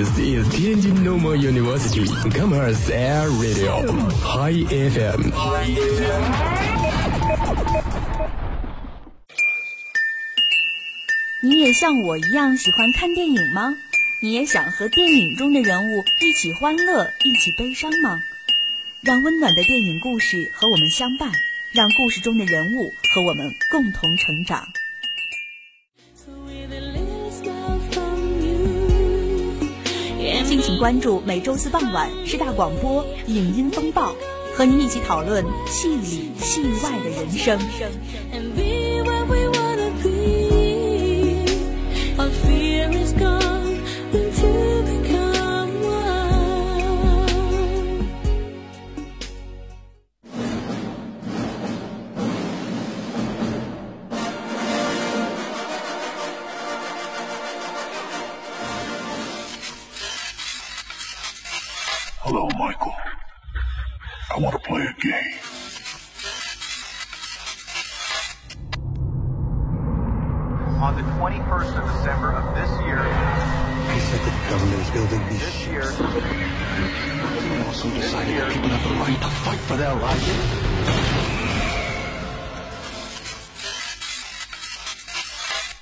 [0.00, 3.84] This is Tianjin Normal University Commerce Air Radio
[4.24, 5.28] High FM。
[11.42, 13.76] 你也像我一样喜欢看电影吗？
[14.22, 18.22] 你也想和电影中的人物一起欢乐，一起悲伤吗？
[19.02, 21.30] 让温暖的电影故事和我们相伴，
[21.72, 24.66] 让故事中的人物和我们共同成长。
[30.50, 34.12] 敬请关注每周四傍晚师大广播影音风暴，
[34.52, 37.56] 和您一起讨论戏里戏外的人生。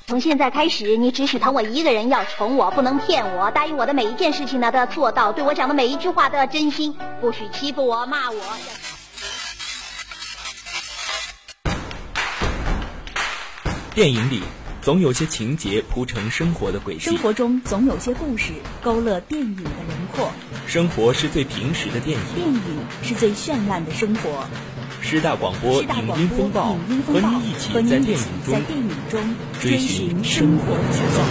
[0.08, 3.50] 从现在开始，你只许疼我一个人，要宠我，不能骗我。
[3.50, 8.40] 答应我的每一件事情呢，都要做到；对我讲的每一句话都要真心，不许欺负我、骂我。
[13.94, 14.42] 电影里
[14.80, 20.30] 总有些情节铺成生活的轨迹，生活中总有些故事勾勒电影的轮廓，
[20.66, 22.62] 生活是最平实的电影，电影
[23.02, 24.46] 是最绚烂的生活。
[25.10, 31.22] 师大广播师大影广播音风暴影音风暴和你一起在电影中电影中追寻寻生活的节奏。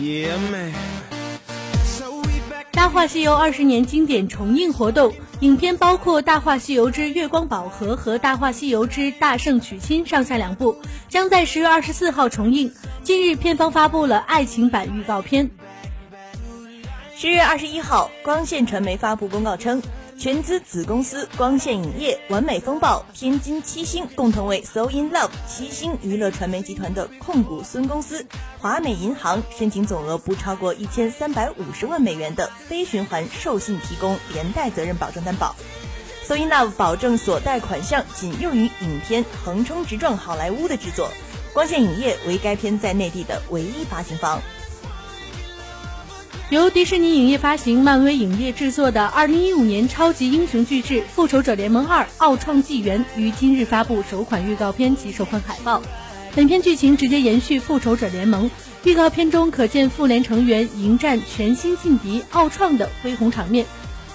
[0.00, 0.72] Yeah, man.
[2.70, 10.76] 《大话西游》二十年经典重映活动，影片包括《大话西游之月光宝盒》和《大话西游之大圣娶亲》上下两部，
[11.08, 12.70] 将在十月二十四号重映。
[13.02, 15.48] 近日，片方发布了爱情版预告片。
[17.16, 19.80] 十月二十一号，光线传媒发布公告称，
[20.20, 28.26] 全资子公司光线影业、完美风暴、天津七星共同为 So In Love 七星娱乐传媒集团的控股孙公司
[28.58, 35.56] 华美银行申请总额不超过一千三百五十万美元的非循环授信提供连带责任保证担保。
[36.22, 41.08] So In Love 保证所贷款项仅用于影片横冲直撞好莱坞的制作。
[41.54, 44.38] 光线影业为该片在内地的唯一发行方。
[46.50, 55.80] 由迪士尼影业发行、漫威影业制作的2015年超级英雄巨制《复仇者联盟2：奥创纪元》于今日发布首款预告片及首款海报。
[56.34, 58.46] 本片剧情直接延续《复仇者联盟》，
[58.82, 63.64] 预告片中可见复联成员迎战全新劲敌奥创的恢宏场面，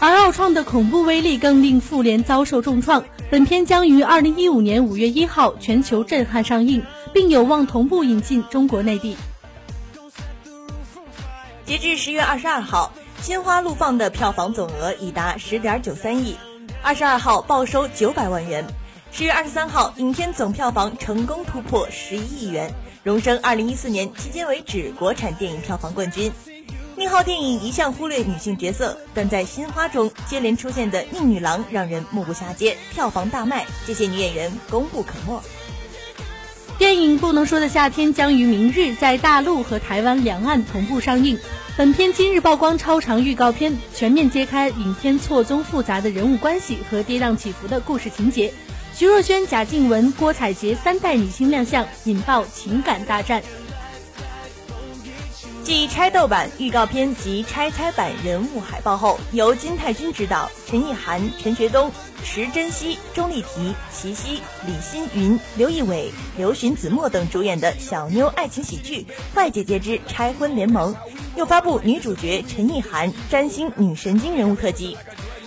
[0.01, 3.01] 而奥创的恐怖威力更令复联遭受重创。
[3.31, 9.15] 本片将于2015年5月1号全球震撼上映，并有望同步引进中国内地。
[11.65, 12.93] 截至十月二十二号，
[13.23, 16.37] 心花怒放的票房总额已达十点九三亿，
[16.83, 18.63] 二十二号报收九百万元。
[19.11, 22.71] 十月二十三号，影片总票房成功突破十一亿元，
[23.03, 26.31] 荣升二零一四年迄今为止国产电影票房冠军。
[26.95, 35.41] 宁浩电影一向忽略女性角色，但在《心花》中接连出现的宁女郎让人目不暇接，票房大卖，这些女演员功不可没。
[36.77, 41.39] 电影《不能说的夏天》将于明日在大陆和台湾两岸同步上映。
[41.77, 48.53] 本片今日曝光超长预告片，全面揭开影片错综复杂的人物关系和跌宕起伏的故事情节。
[48.93, 53.41] 徐若瑄、贾静雯、郭采洁三代女星亮相，引爆情感大战。
[55.65, 61.91] 继拆豆版预告片及拆拆版人物海报后，由金泰君执导，陈意涵、陈学冬、
[62.23, 70.93] 池珍熙、钟丽缇、齐溪、李欣云、刘仪伟、刘寻子墨等主演的小妞爱情喜剧《坏姐姐之拆婚联盟》，
[71.35, 74.95] 又发布女主角陈意涵占星女神经人物特辑。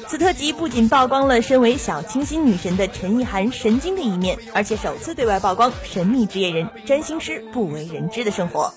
[0.08, 8.72] 此特辑不仅曝光了身为小清新女神的陈意涵神经的一面，而且首次对外曝光神秘职业人占星师不为人知的生活。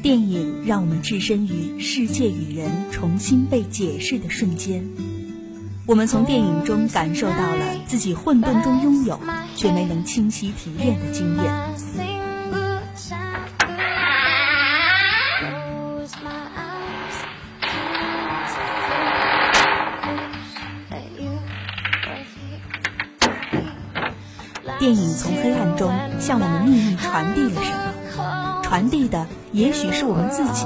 [0.00, 4.88] 电影让我们置身于世界与人重新被解释的瞬间，
[5.86, 9.18] 我们从电影中感受到了自己混沌中拥有
[9.56, 11.85] 却没能清晰提炼的经验。
[24.86, 27.72] 电影从黑暗中向我们秘密传递了什
[28.16, 28.60] 么？
[28.62, 30.64] 传递的也许是我们自己，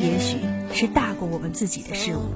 [0.00, 0.38] 也许
[0.72, 2.32] 是大过我们自己的事物。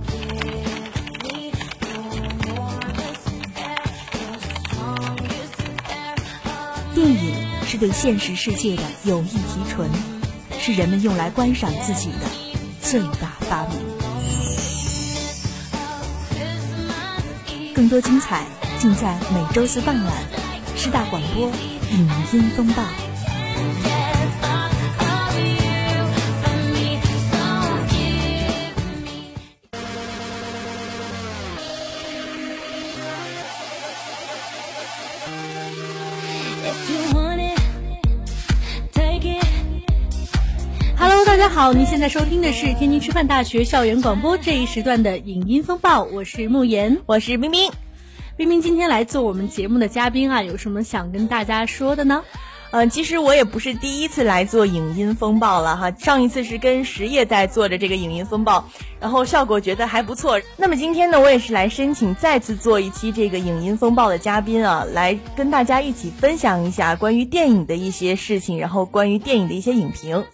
[6.95, 7.35] 电影
[7.67, 9.89] 是对现实世界的有意提纯，
[10.59, 12.27] 是人们用来观赏自己的
[12.83, 13.79] 最大发明。
[17.75, 18.45] 更多精彩
[18.79, 20.13] 尽在每周四傍晚，
[20.77, 21.51] 师大广播
[21.93, 22.83] 影音风暴。
[40.97, 47.71] Hello，大家好，您现在收听的是天津师范大学校园广播这一时段的影音风暴，我是慕言，我是冰冰。
[48.41, 52.25] 冰冰今天来做我们节目的嘉宾啊，有什么想跟大家说的呢？
[52.71, 58.65] 嗯，其实我也不是第一次来做影音风暴了哈，上一次是跟实业在做着这个影音风暴，
[58.99, 60.41] 然后效果觉得还不错。
[60.57, 70.25] 那么今天呢，我也是来申请再次做一期这个影音风暴的嘉宾啊，来跟大家一起分享一下关于电影的一些事情，然后关于电影的一些影评。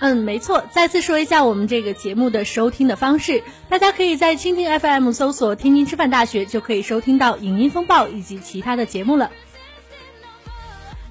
[0.00, 0.64] 嗯，没错。
[0.70, 9.30] 再次说一下我们这个节目的收听的方式，大家可以在蜻蜓 FM 搜索“天津师范大学”，就可以收听到影音风暴以及其他的节目了。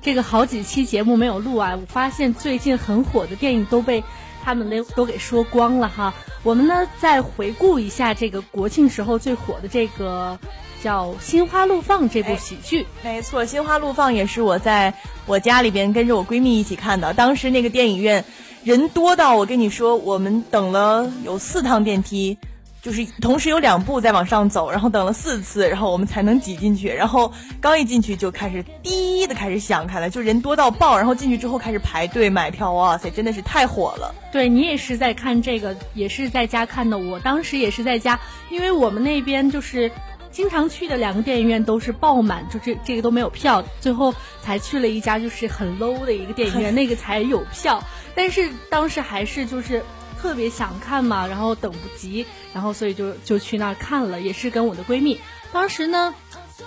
[0.02, 4.04] 这个好几期节目没有录啊，我发现最近很火的电影都被
[4.44, 6.14] 他们都都给说光了哈。
[6.44, 10.38] 我们呢再回顾一下这个国庆时候最火的这个
[10.84, 12.86] 叫《心花怒放》这部喜剧。
[13.02, 14.94] 没错，《心花怒放》也是我在
[15.26, 18.26] 我家里边跟着我闺蜜一起看的，当时那个电影院
[18.64, 22.38] 人多到我跟你说，我们等了有四趟电梯。
[22.82, 26.90] 就是同时有两步在往上走，然后等了四次，然后我们才能挤进去。
[26.90, 27.32] 然后
[27.62, 30.98] 刚一进去就开始滴的开始响开了，就人多到爆。
[30.98, 34.14] 然后进去之后开始排队买票，哇塞，真的是太火了。
[34.34, 36.98] 对你也是在看这个，也是在家看的。
[36.98, 38.20] 我当时也是在家，
[38.50, 39.90] 因为我们那边就是
[40.30, 47.82] 经常去的两个电影院都是爆满，就这这个都没有票，最后才去了一家就是很 low 的一个电影院， 那个才有票。
[48.16, 49.84] 但是当时还是就是。
[50.22, 55.20] 特别想看嘛，然后等不及，然后所以就就去那儿看了，也是跟我的闺蜜。
[55.52, 56.16] 当时呢，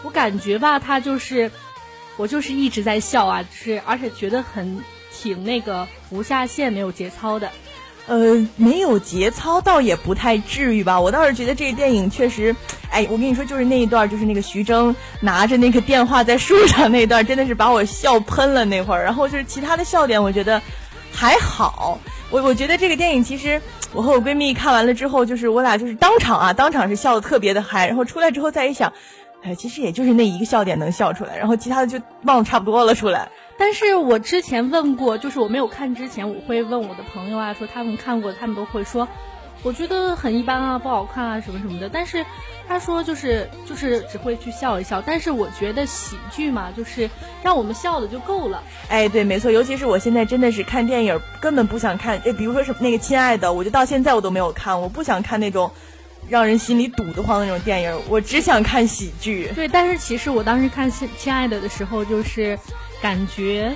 [0.03, 1.51] 我感觉吧，她就是
[2.19, 7.51] 我就是一直在笑啊，就是而且觉得很挺那个不下线、没有节操的。
[8.07, 11.01] 呃，没有节操倒也不太至于吧。
[11.01, 12.55] 我倒是觉得这个电影确实，
[12.91, 19.03] 哎，我跟你说，就是那一段，就是那个徐峥拿着那个电话在树上那段，真的是把我笑喷了那会儿。
[19.03, 20.61] 然后就是其他的笑点，我觉得
[21.17, 21.99] 还好。
[22.31, 23.61] 我我觉得这个电影其实，
[23.95, 28.93] 我和我闺蜜看完了之后，就是我俩就是当场啊，当场是笑的特别的嗨，然后出来之后再一想，
[29.43, 33.29] 哎，其实也就是那一个笑点能笑出来，然后其他的就忘差不多了出来。
[33.59, 39.09] 但是我之前问过，就是我没有看之前，我会问我的朋友啊，说他们看过，他们都会说。
[39.63, 41.89] 我觉得很一般啊，不好看啊，什么什么的。
[41.89, 42.25] 但是
[42.69, 45.01] 他说就是就是只会去笑一笑。
[45.01, 47.09] 但是我觉得喜剧嘛，就是
[47.43, 48.63] 让我们笑的就够了。
[48.89, 49.51] 哎，对，没错。
[49.51, 54.79] 尤其是我现在真的是看电影根本不想看，哎，比如说什么那个亲爱的，我就到现在我都没有看。
[54.81, 55.71] 我不想看那种
[56.29, 59.51] 让人心里堵得慌的那种电影，我只想看喜剧。
[59.55, 62.59] 对，但是其实我当时看亲亲爱的的时候，就是
[63.01, 63.75] 感觉。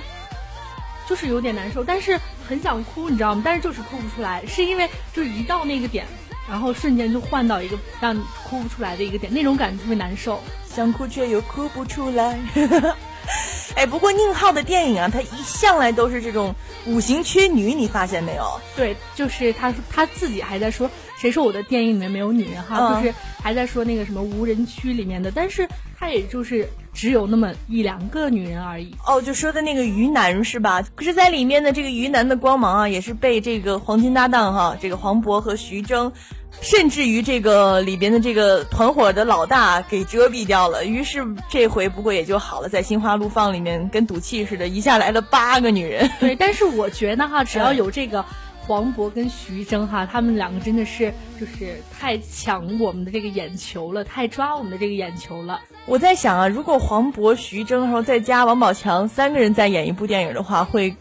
[1.09, 2.17] 就是有点难受，但是
[2.47, 3.41] 很想哭，你知道吗？
[3.43, 6.05] 但是就是哭不出来，是因为就是一到那个点，
[6.51, 12.37] 然后瞬间就换到一个让你哭不出来的一个点，那种感觉特别难受，想哭却又哭不出来。
[13.75, 16.53] 哎，不过宁浩的电影啊，他一向来都是这种
[16.85, 18.59] 五行缺女，你发现没有？
[18.75, 22.95] 对，就是他他自己还在说，谁说我的电影里面没有女人哈？
[22.95, 25.65] 就是还在说那个什么无人区里面的，但是
[26.01, 26.67] 他也就是。
[26.93, 30.83] 只有那么一两个女人而已哦，就说的那个于男是吧？
[30.93, 36.11] 可是，在里面的这个于男的光芒啊，也是被这个黄金搭档哈，这个黄渤和徐峥，
[36.59, 40.83] 甚至于这个里边的这个团伙的老大给遮蔽掉了。
[40.83, 46.11] 于是这回不过也就好了，在《心花怒放》里面跟赌气似的，一下来了八个女人。
[46.19, 48.25] 对，但是我觉得哈，只要有这个。
[48.65, 55.59] 黄渤跟徐峥哈，他们两个真的是就是太抢我们的这个眼球了，太抓我们的这个眼球了。
[55.87, 60.95] 我在想啊，如果黄渤、徐峥，然后再加王宝强三个人再演一部电影的话，会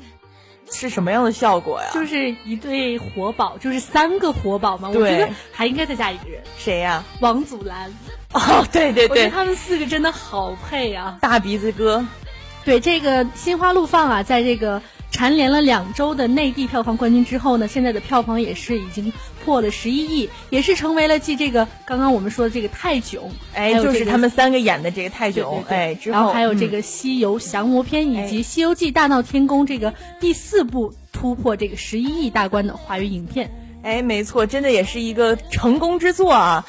[0.70, 1.90] 是什么样的效果呀？
[1.92, 4.88] 就是一对活宝，就是三个活宝嘛。
[4.88, 7.04] 我觉得还应该再加一个人，谁呀？
[7.20, 7.92] 王祖蓝。
[8.32, 11.18] 哦，对对对，他们四个真的好配啊！
[11.20, 12.04] 大鼻子哥。
[12.64, 14.80] 对这个心花怒放啊，在这个。
[15.10, 19.12] 蝉联了两周的内地票房冠军之后呢，现在的票房也是已经
[19.44, 33.50] 破了十一亿，也是成为了继这个刚刚我们说的这个泰囧，哎，就是他们三个演的这个泰囧，哎，然后还有这个《西游降魔篇》以及《西游记大闹天宫》这个第四部突破这个十一亿大关的华语影片。
[33.82, 36.64] 哎，没错，真的也是一个成功之作啊！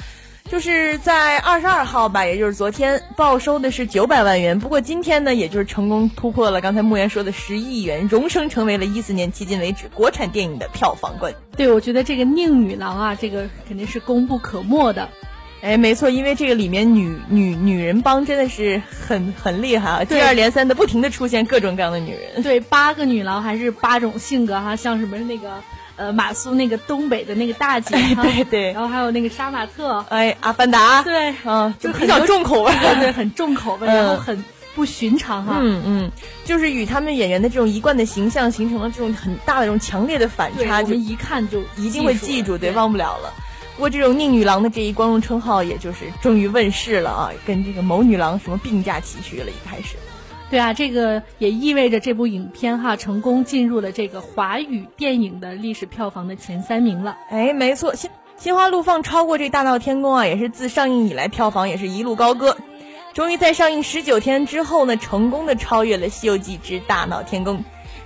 [0.50, 4.60] 就是在二十二号吧，也就是昨天报收的是九百万元。
[4.60, 11.42] 不过今天呢，也就是成功突破了刚才木言说的十亿元，荣升成为了一四年迄今为止国产电影的票房冠军。
[11.56, 15.08] 对，我觉得这个宁女郎啊，这个肯定是功不可没的。
[15.62, 22.44] 哎，没错，因为这个里面女女女人帮真的是很很厉害啊，接二连三的不停的出现各种各样的女人。
[22.44, 25.62] 对，八个女郎还是八种性格哈，像什么那个。
[25.96, 34.44] 呃，马苏那个东北的那个大姐，对对，然后还有那个杀马特，哎，阿凡达，对，嗯，就比较重口味， 对，很重口味，然后很
[34.74, 36.12] 不寻常哈，嗯嗯，
[36.46, 43.34] 就是与他们演员的这种一贯的形象形成了这种很大的这种强烈的反差，就一看就一定会记住，对，忘不了了。
[43.76, 49.96] 不过这种宁女郎的这一光荣称号，也就是终于问世了啊，跟这个某女郎什么并驾齐驱了，一开始。
[50.52, 57.18] 对啊，这个也意味着这部影片哈成功进入了这个华语电影的历史票房的前三名了。
[57.30, 62.58] 哎，没错，心心花怒放超过这《大闹天宫》啊，也是自上映以来票房也是一路高歌，
[63.14, 67.60] 终于在上映十九天之后呢，成功的超越了《西游记之大闹天宫》，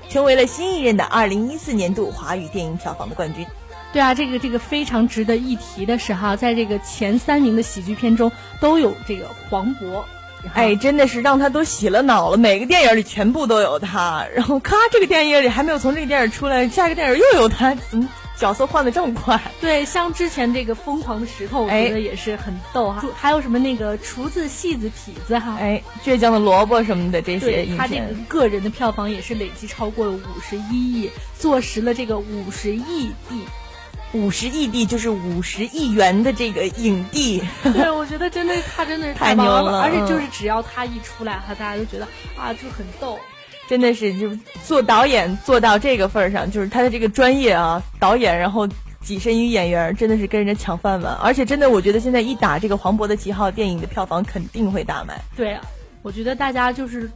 [0.08, 3.44] 成为了新一任的二零一四年度华语电影票房的冠军。
[3.92, 10.04] 对啊，这个这个非常值得一提的是哈，在这个前三名的喜剧片中都有这个黄渤。
[10.54, 19.40] 哎，真的是让他都洗了脑了，每个电影里全部都有他， 然后咔，这个电影里还没有从这个电影出来，下一个电影又有他，怎么角色换的这么快？
[19.62, 23.04] 对，像之前这个《疯狂的石头》，我觉得也是很逗哈。
[23.16, 31.10] 还有什么那个厨子、戏子、痞子哈，哎，倔强的萝卜什么的这些，他这个个人的票房也是累计超过了五十一亿，
[31.40, 33.42] 坐实了这个五十亿地。
[34.14, 42.08] 五十亿帝就是五十亿元的这个影帝，对，我觉得真的他真的是太牛了，而且就是只要他一出来，哈，大家都觉得
[42.38, 43.20] 啊，就很逗，
[43.68, 44.30] 真的是就
[44.64, 48.66] 做导演做到这个份儿上，就是他的这个专业啊，导演，然后
[49.04, 55.20] 跻身于演员，真的是跟人家抢饭碗，而且真的，我觉得现在一打这个黄渤的旗号，电影的票房肯定会大卖。
[55.36, 55.60] 对，
[56.02, 57.12] 我觉得大家就是，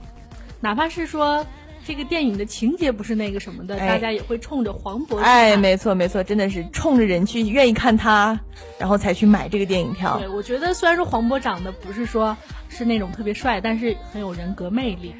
[0.60, 1.46] 哪怕是说。
[1.90, 5.18] 这个电影的情节不是那个什么的，大家也会冲着黄渤。
[5.18, 8.40] 哎，没错没错，真的是冲着人去愿意看他，
[8.78, 10.20] 然后才去买这个电影票。
[10.20, 12.38] 对，我觉得虽然说黄渤长得不是说
[12.70, 15.16] 是那种特别帅，但是很有人格魅力。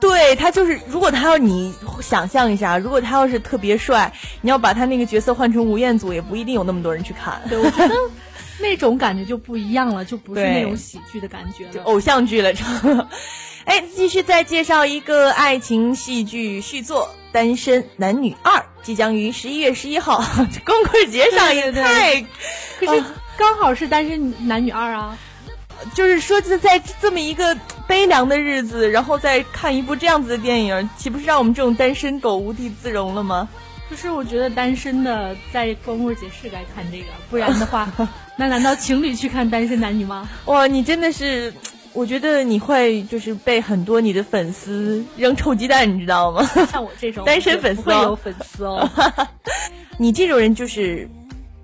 [0.00, 7.42] 对他就是，如果他要你想象一下，如果他要是特别帅，你要把他那个角色换成吴彦祖，也不一定有那么多人去看。
[7.50, 7.94] 对，我觉得
[8.62, 12.50] 那种感觉就不一样了，就不是那种喜剧的感觉了，偶像剧了。
[13.64, 18.52] 哎，继续再介绍一个爱情戏剧续作《单身男女二》，
[18.82, 20.22] 即将于十一月十一号
[20.64, 21.72] 光棍节上映。
[21.72, 22.20] 太，
[22.78, 23.02] 可是
[23.36, 25.16] 刚好是《单身男女二》啊，
[25.94, 27.56] 就是说在这么一个
[27.88, 33.48] 悲凉的日子，然后再看一部这样子的电影，岂不是让我们这种单身狗无地自容了吗？
[33.90, 37.90] 就是我觉得单身的在光棍节是该看这个，不然的话，
[38.36, 40.28] 那难道情侣去看《单身男女》吗？
[40.44, 41.52] 哇，你真的是。
[41.94, 46.44] 我觉得你会就是被很多你的粉丝扔臭鸡蛋，你知道吗？
[46.70, 48.90] 像我这种单身粉丝会有粉丝哦。
[49.96, 51.08] 你这种人就是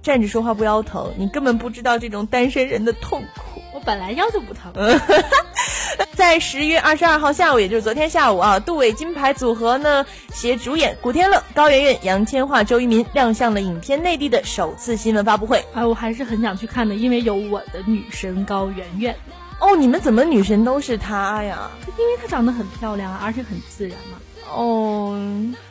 [0.02, 3.60] 站着说话不腰疼，你根本不知道这种单身人的痛苦。
[3.75, 4.72] 我本来腰就不疼。
[6.14, 15.64] 在十月二十二号下午，也就是昨天下午啊，杜伟金牌组合呢携主演古天乐、高圆圆、杨千嬅、周渝民亮相了影片内地的首次新闻发布会。
[15.75, 19.16] 哎，我还是很想去看的，因为有我的女神高圆圆。
[19.60, 21.70] 哦，你们怎么女神都是她呀？
[21.98, 24.18] 因为她长得很漂亮，而且很自然嘛。
[24.50, 25.14] 哦，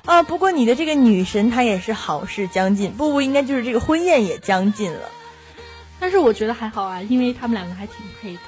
[0.06, 5.10] 啊，不过你的这个女神她也是好事将近，不不，应该就是这个婚宴也将近了。
[6.00, 8.40] 但是我觉得还好啊，因为他们两个还挺配的。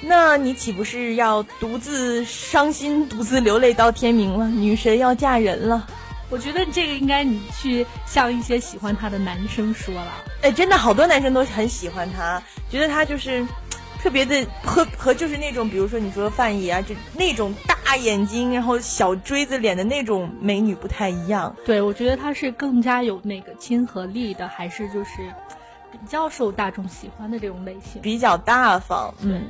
[0.00, 4.48] 那你岂不是要独自伤心、独自流泪到天明了？
[4.48, 5.86] 女神要嫁人了。
[6.28, 10.24] 我觉得这个应该你去向一些喜欢她的男生说了。
[10.42, 13.46] 哎，真的好多男生都很喜欢她，觉得她就是。
[14.06, 21.56] 特别的和和就是那种，比如说你说范爷啊，就那种大眼睛，然后小锥子脸的那种美女不太一样。
[21.64, 25.10] 对，我觉得她是更加有那个亲和力的，还是就是
[25.90, 29.12] 比较受大众喜欢的这种类型，比较大方。
[29.22, 29.42] 嗯。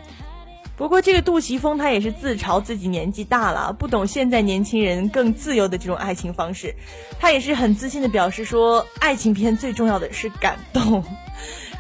[0.74, 6.74] 不过这个杜琪峰他也是自嘲自己年纪大了，不懂现在年轻人更自由的这种爱情方式。
[7.20, 11.04] 他也是很自信的表示说，爱情片最重要的是感动。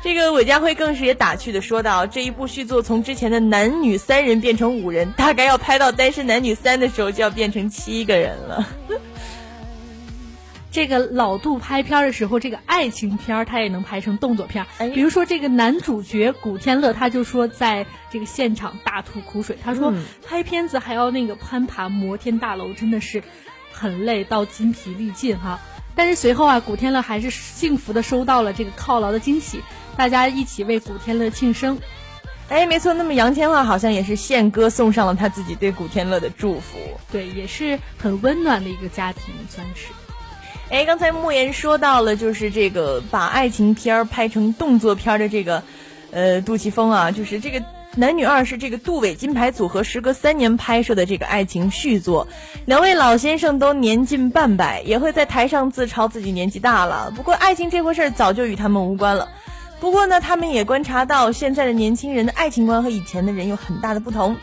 [0.02, 8.68] 这个韦家辉更是也打趣的说道：“这一部续作从之前的男女三人变成五人，大概要拍到《单身男女三》的时候就要变成七个人了。
[10.70, 14.66] ”这个老杜拍片的时候，这个爱情片他也能拍成动作片。
[14.94, 19.92] 比如说这个男主角古天乐，他就说在这个现场大吐苦水，他说
[20.24, 23.22] 拍片子还要那个攀爬摩天大楼，真的是
[23.72, 25.58] 很累到筋疲力尽哈。
[25.94, 29.62] 但是随后啊，古天乐还是幸福的收到了这个犒劳的惊喜，
[29.96, 31.78] 大家一起为古天乐庆生。
[32.48, 36.78] 哎，没错，那么杨千嬅好像也是献歌送上了他自己对古天乐的祝福。
[37.10, 39.86] 对，也是很温暖的一个家庭，算是。
[40.68, 45.62] 哎，刚才莫言说到了，就是这个把爱情片儿拍成动作片的这个，
[46.12, 47.60] 呃，杜琪峰啊，就是这个
[47.96, 52.28] 男女二是这个杜伟金牌组合时隔三年拍摄的这个爱情续作，
[52.64, 57.12] 两位老先生都年近半百，也会在台上自嘲自己年纪大了。
[57.16, 59.28] 不过爱情这回事儿早就与他们无关了。
[59.80, 64.36] 不过呢，他们也观察到现在的年轻人的爱情观和以前的人有很大的不同，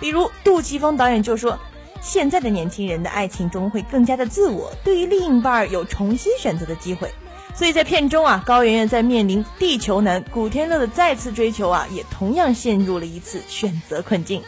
[0.00, 1.58] 比如杜琪峰导演就说。
[2.02, 7.10] 现在的年轻人的爱情中会更加的自我，对于另一半有重新选择的机会。
[7.52, 14.40] 所以在片中啊，高圆圆在面临地球男古天乐的再次追求啊，也同样陷入了一次选择困境。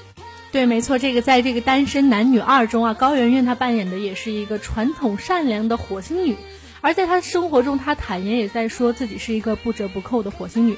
[0.52, 6.37] 对，没错，这个在这个单身男女二中啊，高圆圆她扮演的也是一个传统善良的火星女，
[6.80, 10.76] 而在他生活中，他坦言也在说自己是一个不折不扣的火星女。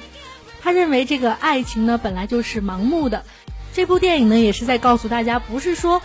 [0.61, 3.23] 他认为这个爱情呢本来就是盲目的，
[3.73, 6.01] 这部电影呢也是在告诉大家，不是说。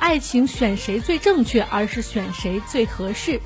[0.00, 3.40] 爱情选谁最正确，而是选谁最合适。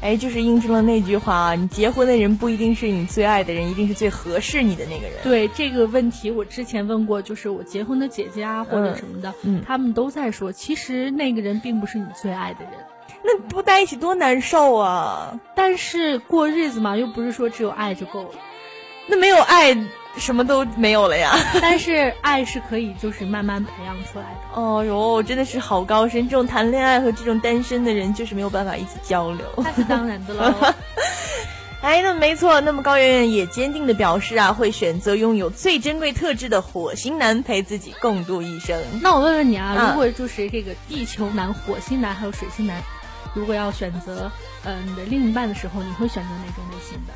[0.00, 5.22] 哎，就是印证了那句话啊，你结婚的人不一定是你最爱的人，一定是最合适你的那个人。
[5.22, 9.32] 对这个问题，我之前问过，就是我结婚的姐姐啊，或者什么的，
[9.64, 12.72] 他们都在说，其实那个人并不是你最爱的人。
[13.24, 15.38] 那不在一起多难受啊！
[15.54, 18.30] 但是过日子嘛，又不是说只有爱就够了。
[19.06, 19.76] 那没有爱。
[20.18, 24.60] 什么都没有了呀， 但是爱是可以就是慢慢培养出来的。
[24.60, 26.28] 哦哟，真的是好高深！
[26.28, 29.46] 这种谈恋爱和这种单身的人就是没有办法一起交流。
[29.56, 30.52] 那是当然的喽。
[31.80, 32.60] 哎，那没错。
[32.60, 38.78] 那么高圆圆也坚定的表示啊，会选择拥有最珍贵特质的火星男陪自己共度一生。
[39.00, 42.76] 那我问问你啊，如果就是这个地球男、火星男还有水星男，
[43.34, 44.30] 如果要选择
[44.64, 47.12] 呃你的另一半的时候，你会选择哪种类型的？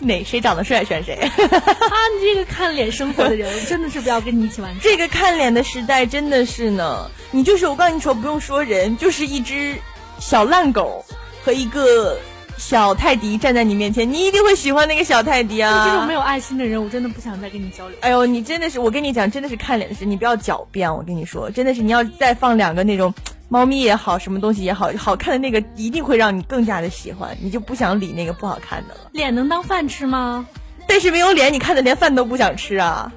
[0.00, 1.28] 哪谁长得帅选谁啊！
[1.36, 4.74] 你这个看脸生活的人，真的是不要跟你一起玩。
[4.80, 9.76] 这个看脸的时代真的是呢，你就是我告诉你说，不用说人，就是一只
[10.18, 11.04] 小烂狗
[11.44, 12.18] 和一个
[12.56, 15.86] 小泰迪站在你面前，你一定会喜欢那个小泰迪啊！
[15.86, 17.98] 这种没有爱心的人，我真的不想再跟你交流。
[18.00, 20.92] 哎呦，你真的是，我跟你讲，真的是看脸的事，你不要狡辩。
[20.92, 23.12] 我跟你说，真的是，你要再放两个那种。
[23.48, 29.00] 猫咪也好，什么东西也好，好看的那个一定会让你更加的喜欢，你就不想理那个不好看的了。
[29.12, 30.46] 脸能当饭吃吗？
[30.86, 33.10] 但是没有脸，你看的连饭都不想吃啊。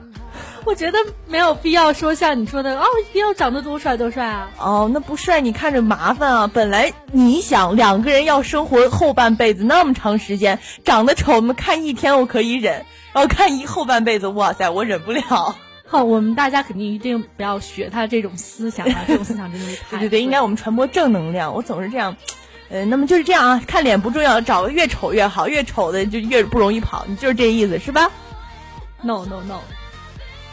[0.63, 4.49] 我觉得没有必要说像你说的哦，一定要长得多帅多帅啊。
[4.59, 6.47] 哦，那不帅你看着麻烦啊。
[6.47, 15.55] 本来你想两个人要生活后半辈子那么长时间，长得丑我们看一天我可以忍，然后看一后半辈子，哇塞，我忍不了。
[15.91, 19.03] 好，我们大家肯定一定不要学他这种思想啊！
[19.05, 21.53] 这种思想真的是太 对对对，应该我们传播正能量。
[21.53, 22.15] 我总是这样，
[22.69, 28.09] 呃，那么就是这样啊，看脸不重要，找个越丑越好，越丑的就越不容易跑，你就是这意思是吧
[29.01, 29.59] ？No No No，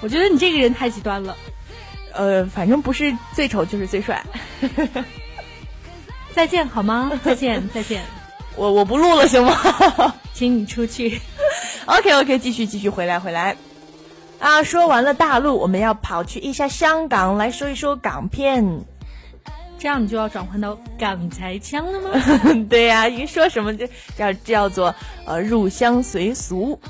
[0.00, 1.36] 我觉得你这个人太极端了。
[2.12, 4.24] 呃，反正不是最丑就是最帅。
[6.32, 7.12] 再见好吗？
[7.22, 8.02] 再见再见。
[8.56, 9.54] 我我不录了行吗？
[10.34, 11.20] 请你出去。
[11.86, 13.56] OK OK，继续继续回来回来。
[14.38, 18.84] 啊，说完了大陆，我们要跑去一下香港来说一说港片。
[19.78, 22.10] 这样你就要转换到港台腔了吗？
[22.68, 26.80] 对呀，一说什么就叫叫做呃入乡随俗。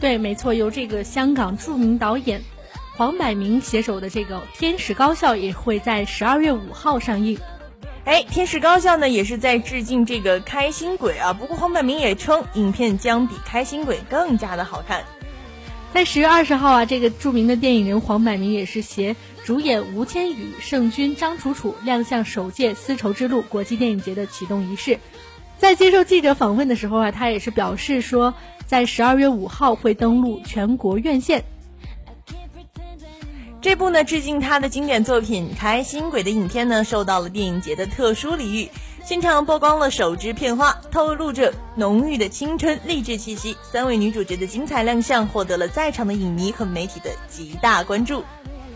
[0.00, 2.40] 对，没错，由这个香港著名导演
[2.96, 7.38] 黄百鸣携手的这个《天使高校》也会在十二月五号上映。
[8.04, 11.32] 哎，《天使高校》呢也是在致敬这个《开心鬼》啊。
[11.32, 15.04] 不过黄百鸣也称，影片将比《开心鬼》更加的好看。
[15.92, 24.98] 在十月二十号啊，这个著名的电影人黄百鸣也是携主演吴千语、盛军、张楚楚亮相首届丝绸之路国际电影节的启动仪式。
[25.56, 28.32] 在接受记者访问的时候啊，他也是表示说，
[28.64, 31.42] 在十二月五号会登陆全国院线。
[33.60, 38.68] 这部呢致敬他的经典作品《开心鬼》的影片呢，受到了电影节的特殊礼遇。
[39.08, 43.56] 现场曝光了首支片花，透露着浓郁的青春励志气息。
[43.62, 48.22] 三位女主角的精彩亮相，获得了在场的影迷和媒体的极大关注。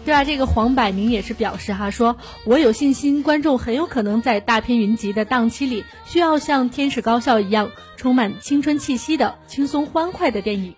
[0.07, 2.17] 对啊，这个黄百鸣也是表示哈，说
[2.47, 10.75] 我有信心，观众很有可能在大片云集的档期里，需要像《天使高校》一样充满青春气息的轻松欢快的电影。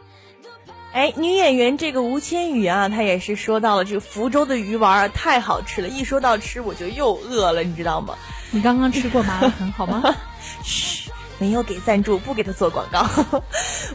[0.95, 8.15] 哎，女演员这个吴千语啊，她也是说到了这个福州的鱼丸太好吃了，一说到吃我就又饿了，你知道吗？
[8.53, 10.15] 你刚刚吃过麻辣烫好吗？
[10.63, 13.05] 嘘，没有给赞助，不给他做广告。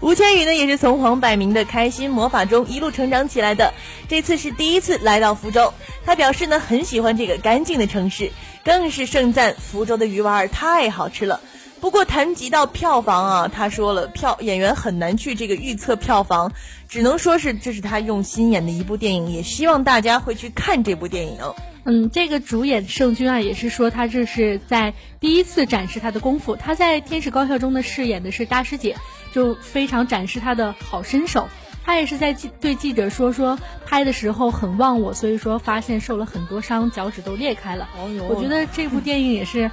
[0.01, 3.73] 吴千语呢，也是从黄百鸣的开心魔法中一路成长起来的。
[4.09, 5.73] 这次是第一次来到福州，
[6.05, 8.29] 他表示呢，很喜欢这个干净的城市，
[8.65, 11.39] 更是盛赞福州的鱼丸太好吃了。
[11.81, 16.51] 不过谈及到票房啊，他说了，票演员很难去这个预测票房，
[16.89, 21.37] 只能说是这是他用心演的一部电影，也希望大家会去看这部电影。
[21.85, 26.55] 嗯，这个主演盛军啊，也是说他这是在第一次展示他的功夫。
[26.55, 28.97] 他在《天使高校》中的饰演的是大师姐，
[29.33, 31.47] 就非常展示他的好身手。
[31.85, 37.87] 他也是在记对记者说说拍的时候很忘我，所以说发现受了很多伤，脚趾都裂开了。
[38.27, 39.71] 我觉得这部电影也是。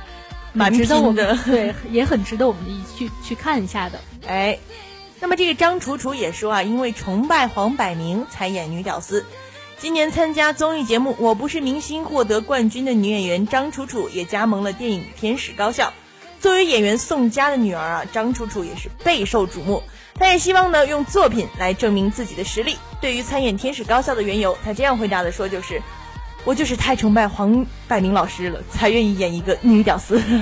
[0.57, 2.63] 蛮值得我们对，也很值得我们
[2.97, 4.01] 去去看一下的。
[4.27, 4.59] 哎，
[5.21, 9.25] 那么这个张楚楚也说啊，因为崇拜黄百鸣才演女屌丝。
[9.79, 15.89] 今年参加综艺节目《我不是明星》获得冠军的女演员张楚楚也加盟了电影《天使高校》。
[16.41, 19.83] 作为演员宋佳的女儿啊，张楚楚也是备受瞩目。
[20.15, 22.79] 她也希望呢用作品来证明自己的实力。
[23.01, 25.83] 对于参演《天使高校》的缘由，她这样回答的说就是。
[26.47, 30.23] 我就是太崇拜黄百鸣老师了，才愿意演一个女屌丝。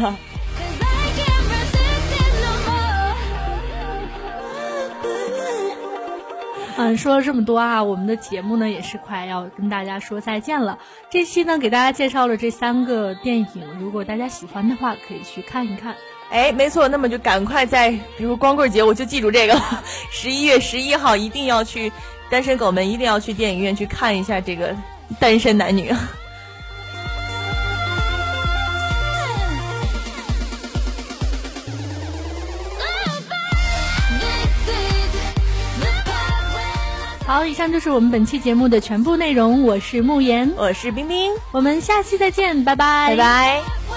[6.77, 10.79] 嗯，说了这么多啊，我们的节目呢也是快要跟大家说再见了。
[11.09, 13.49] 这期呢给大家介绍了这三个电影，
[13.81, 15.95] 如果大家喜欢的话，可以去看一看。
[16.31, 21.91] 哎，没错，那么就赶快在比如光棍节，我就记住这个了， 十一月十一号一定要去，
[22.29, 24.77] 单身狗们一定要去电影院去看一下这个。
[25.19, 25.93] 单身男女。
[37.27, 39.63] 好，以上就是我们本期节目的全部内容。
[39.63, 43.94] 我是慕言，我是冰冰，我们下期再见，拜拜，拜拜。